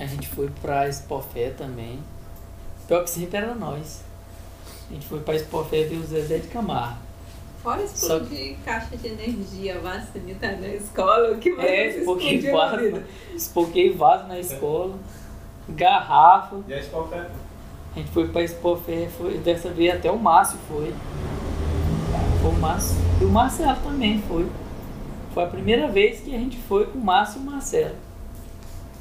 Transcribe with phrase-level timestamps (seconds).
[0.00, 1.98] A gente foi pra Expofé também.
[2.88, 4.02] Pior que sempre era nós.
[4.90, 6.96] A gente foi pra Expofé ver o Zezé de Camargo.
[7.62, 12.52] Fora Só explodir caixa de energia, vacina na escola, o que mais É, espoquei explodiu
[12.58, 13.06] na vaso, vida?
[13.36, 14.98] espoquei vaso na escola,
[15.68, 16.56] garrafa.
[16.66, 17.30] E a Expofé?
[17.94, 20.94] A gente foi pra Expofé, foi, dessa vez até o Márcio foi.
[22.40, 22.96] Foi o Márcio.
[23.20, 24.46] E o Marcelo também foi.
[25.34, 27.94] Foi a primeira vez que a gente foi com o Márcio e o Marcelo.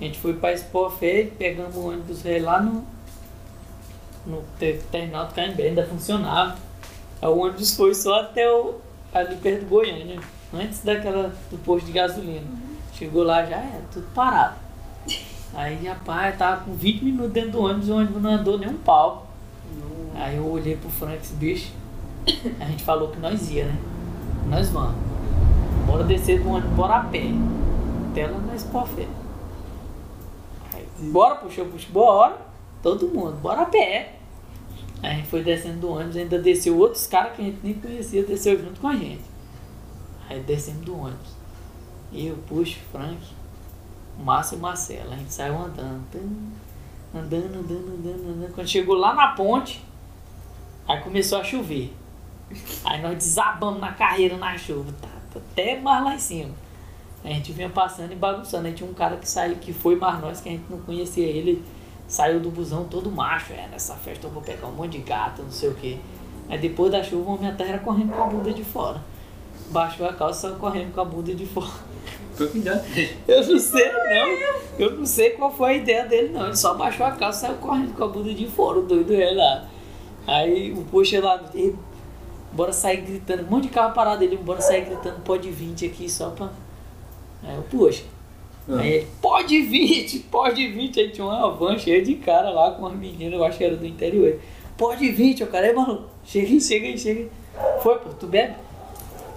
[0.00, 2.84] A gente foi pra Expofé e pegamos o ônibus lá no,
[4.26, 6.56] no te- terminal do Caimbé, ainda funcionava.
[7.22, 8.74] Aí o ônibus foi só até o,
[9.12, 10.18] ali perto do Goiânia,
[10.52, 12.46] antes daquela do posto de gasolina.
[12.94, 14.56] Chegou lá já era tudo parado.
[15.54, 18.68] Aí, rapaz, tava com 20 minutos dentro do ônibus e o ônibus não andou nem
[18.68, 19.28] um pau.
[20.16, 21.72] Aí eu olhei pro Frank e disse, bicho,
[22.60, 23.76] a gente falou que nós ia, né?
[24.48, 24.96] Nós vamos.
[25.86, 27.22] Bora descer do ônibus, bora a pé.
[28.10, 29.02] Até lá na Expofé.
[29.02, 29.08] Aí,
[30.98, 32.38] Bora, puxou, puxou, bora.
[32.82, 34.16] Todo mundo, bora a pé.
[35.02, 38.22] A gente foi descendo do ônibus, ainda desceu outros caras que a gente nem conhecia,
[38.22, 39.22] desceu junto com a gente.
[40.28, 41.34] Aí descemos do ônibus.
[42.12, 43.20] Eu, puxo, Frank,
[44.18, 45.12] Márcio e Marcelo.
[45.12, 46.04] A gente saiu andando.
[47.14, 48.54] Andando, andando, andando, andando.
[48.54, 49.84] Quando chegou lá na ponte,
[50.88, 51.92] aí começou a chover.
[52.84, 56.54] Aí nós desabamos na carreira na chuva, tá, tá até mais lá em cima.
[57.24, 58.66] A gente vinha passando e bagunçando.
[58.66, 61.26] Aí tinha um cara que saiu, que foi mais nós, que a gente não conhecia
[61.26, 61.62] ele.
[62.06, 63.54] Saiu do busão todo macho.
[63.54, 65.98] É, nessa festa eu vou pegar um monte de gato, não sei o que.
[66.48, 69.00] Aí depois da chuva, o homem até era correndo com a bunda de fora.
[69.70, 71.70] Baixou a calça e saiu correndo com a bunda de fora.
[73.26, 74.54] Eu não sei, não.
[74.78, 76.46] Eu não sei qual foi a ideia dele, não.
[76.46, 79.14] Ele só baixou a calça e saiu correndo com a bunda de fora, o doido
[79.14, 79.68] é lá.
[80.26, 81.42] Aí o poxa lá,
[82.52, 86.10] bora sair gritando, um monte de carro parado ele, bora sair gritando, pode 20 aqui
[86.10, 86.50] só pra.
[87.42, 88.04] Aí eu, poxa.
[88.68, 88.78] Ah.
[88.78, 91.00] Aí ele, pode 20, pode 20.
[91.00, 93.76] Aí tinha uma van cheia de cara lá com as meninas, eu acho que era
[93.76, 94.38] do interior.
[94.76, 97.30] Pode 20, o cara, é mano, chega aí, chega aí, chega aí.
[97.80, 98.54] Foi, pô, tu bebe?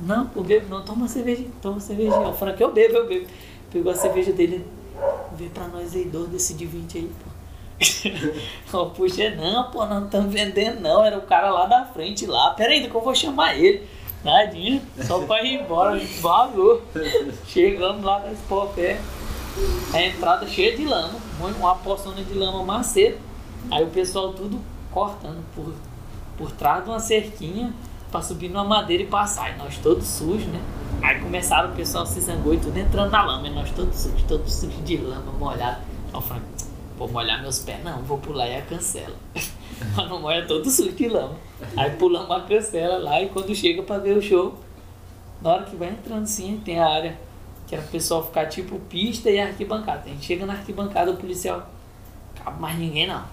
[0.00, 2.16] Não, eu bebo não, toma cerveja, toma cerveja.
[2.18, 3.26] O Frank, eu bebo, eu bebo.
[3.70, 4.64] Pegou a cerveja dele,
[5.36, 7.38] vê pra nós aí, dois desse de 20 aí, pô.
[8.76, 12.50] Eu puxei, não, pô, não estamos vendendo não, era o cara lá da frente lá.
[12.54, 13.86] Pera aí, que eu vou chamar ele.
[14.22, 16.82] Tadinho, só pra ir embora, a gente vazou.
[17.46, 19.00] Chegamos lá na Expopé,
[19.92, 23.18] a entrada cheia de lama, uma poçona de lama macedo.
[23.70, 25.72] Aí o pessoal tudo cortando por,
[26.36, 27.72] por trás de uma cerquinha
[28.10, 29.54] pra subir numa madeira e passar.
[29.54, 30.60] E nós todos sujos, né?
[31.02, 33.46] Aí começaram o pessoal se zangou e tudo entrando na lama.
[33.46, 35.80] E nós todos sujos, todos sujos de lama, molhado.
[36.12, 36.42] Eu falei,
[36.96, 37.82] vou molhar meus pés?
[37.84, 39.14] Não, vou pular e a cancela.
[39.96, 41.36] Mas não molha todo sujo lama.
[41.76, 44.58] Aí pulamos a cancela lá e quando chega pra ver o show,
[45.40, 47.18] na hora que vai entrando sim, tem a área
[47.66, 50.02] que era o pessoal ficar tipo pista e arquibancada.
[50.06, 51.68] A gente chega na arquibancada, o policial,
[52.42, 53.24] cabe mais ninguém não.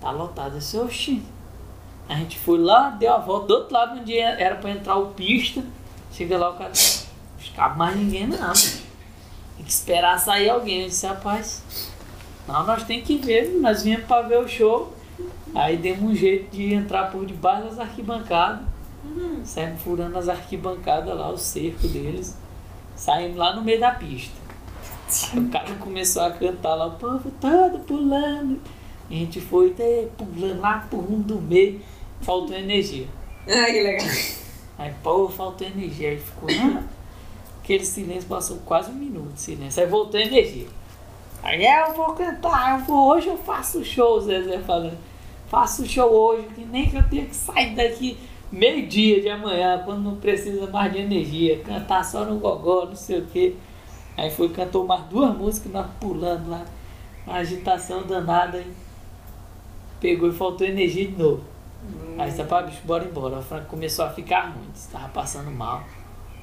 [0.00, 0.54] Tá lotado.
[0.54, 1.22] Eu disse, oxi.
[2.08, 5.08] A gente foi lá, deu a volta do outro lado onde era pra entrar o
[5.08, 5.62] pista.
[6.12, 6.72] Chega lá o cara,
[7.54, 8.52] cabe mais ninguém não.
[8.52, 10.82] Tem que esperar sair alguém.
[10.82, 11.62] Eu disse, rapaz,
[12.46, 14.92] não, nós tem que ver, nós viemos pra ver o show.
[15.54, 18.60] Aí demos um jeito de entrar por debaixo das arquibancadas.
[19.44, 22.36] Saímos furando as arquibancadas lá, o cerco deles.
[22.94, 24.34] Saímos lá no meio da pista.
[25.32, 28.60] Aí o cara começou a cantar lá, o povo todo pulando.
[29.10, 31.80] A gente foi até pulando lá pro rumo do meio.
[32.20, 33.06] Faltou energia.
[33.48, 34.06] Ai, que legal.
[34.78, 36.10] Aí, pô, faltou energia.
[36.10, 36.82] Aí ficou, ah,
[37.62, 39.82] aquele silêncio passou quase um minuto de silêncio.
[39.82, 40.68] Aí voltou a energia.
[41.42, 44.96] Aí "É, eu vou cantar, eu vou, hoje eu faço show, o Zezé falando.
[45.50, 48.16] Faço show hoje, que nem que eu tenha que sair daqui
[48.52, 51.58] meio-dia de amanhã, quando não precisa mais de energia.
[51.64, 53.56] Cantar só no gogó, não sei o quê.
[54.16, 56.64] Aí foi, cantou mais duas músicas, nós pulando lá.
[57.26, 58.58] Uma agitação danada.
[58.58, 58.72] Aí
[59.98, 61.42] pegou e faltou energia de novo.
[62.16, 63.38] Aí você pá, bicho, bora embora.
[63.38, 65.82] O Franco começou a ficar ruim, estava passando mal.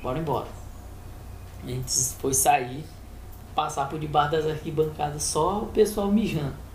[0.03, 0.47] Bora embora.
[1.63, 1.89] A gente
[2.19, 2.83] foi sair,
[3.55, 6.66] passar por debaixo das arquibancadas, só o pessoal mijando.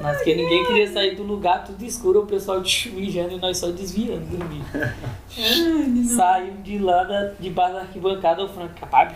[0.00, 2.62] Mas que ninguém queria sair do lugar, tudo escuro, o pessoal
[2.92, 6.14] mijando e nós só desviando do mijo.
[6.16, 9.14] Saímos de lá, da, debaixo da arquibancada, o Franco, capaz,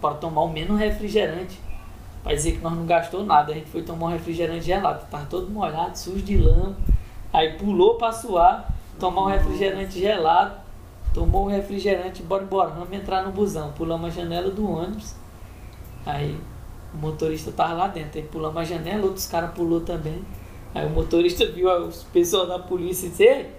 [0.00, 1.60] para tomar o menos refrigerante.
[2.22, 5.26] Pra dizer que nós não gastou nada, a gente foi tomar um refrigerante gelado, tava
[5.26, 6.74] todo molhado, sujo de lama.
[7.30, 10.54] Aí pulou pra suar, tomar um refrigerante gelado,
[11.12, 13.72] tomou um refrigerante, bora embora, vamos entrar no busão.
[13.72, 15.14] Pulamos a janela do ônibus.
[16.06, 16.38] Aí
[16.94, 20.24] o motorista tava lá dentro, aí pulamos a janela, outros caras pulou também.
[20.72, 23.50] Aí o motorista viu os pessoal da polícia e disse, Ei,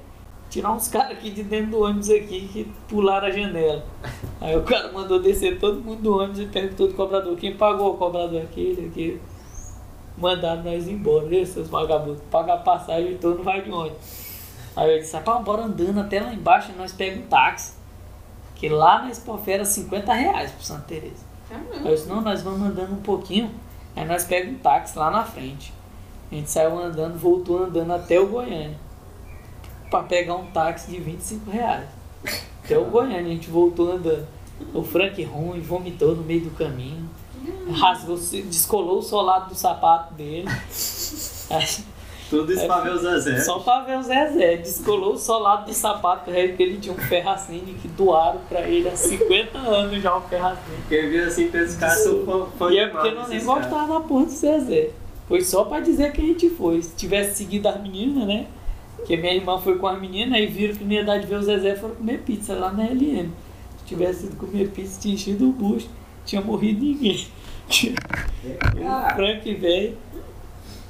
[0.50, 3.86] tirar uns caras aqui de dentro do ônibus aqui que pularam a janela.
[4.40, 7.94] Aí o cara mandou descer todo mundo do ônibus e perguntou do cobrador, quem pagou
[7.94, 8.42] o cobrador?
[8.42, 9.22] Aquele, aquele.
[10.18, 12.22] Mandaram nós embora, viu, seus vagabundos?
[12.32, 13.96] Pagar passagem e todo vai de onde?
[14.74, 17.74] Aí eu disse, rapaz, bora andando até lá embaixo e nós pegamos um táxi.
[18.56, 21.35] Que lá na Expofera 50 reais pro Santa Teresa.
[21.52, 23.52] Aí eu disse, não, nós vamos andando um pouquinho.
[23.96, 25.74] Aí nós pegamos um táxi lá na frente.
[26.32, 28.78] A gente saiu andando, voltou andando até o Goiânia.
[29.90, 31.88] Pra pegar um táxi de 25 reais.
[32.64, 34.28] Até o Goiânia, a gente voltou andando.
[34.74, 37.08] O Frank ruim, vomitou no meio do caminho.
[37.72, 40.48] Rasgou, se- descolou o solado do sapato dele.
[42.30, 43.40] Tudo isso pra ver o Zezé.
[43.40, 44.58] só pra ver o Zezé.
[44.58, 48.90] Descolou o solado do sapato dele, porque ele tinha um ferracine que doaram pra ele
[48.90, 50.78] há 50 anos já o ferracine.
[50.90, 54.00] Quem viu assim pensa que são fã, fã E é porque não nem gostava da
[54.00, 54.90] porra do Zezé.
[55.28, 56.82] Foi só pra dizer que a gente foi.
[56.82, 58.48] Se tivesse seguido as meninas, né?
[58.96, 61.36] Porque minha irmã foi com as meninas e viram que não ia dar de ver
[61.36, 63.30] o Zezé e foram comer pizza lá na LM.
[63.78, 65.88] Se tivesse ido comer pizza, tinha enchido o bucho,
[66.26, 67.28] tinha morrido ninguém.
[67.70, 69.98] o Frank velho.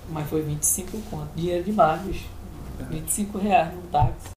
[0.09, 1.29] Mas foi 25 conto.
[1.35, 2.25] Dinheiro demais, bicho.
[2.89, 4.29] 25 reais no táxi.